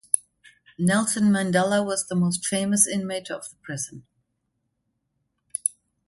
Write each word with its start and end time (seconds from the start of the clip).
Nelson 0.79 1.25
Mandela 1.25 1.85
was 1.85 2.07
the 2.07 2.15
most 2.15 2.43
famous 2.47 2.87
inmate 2.87 3.29
of 3.29 3.47
the 3.51 3.55
prison. 3.61 4.03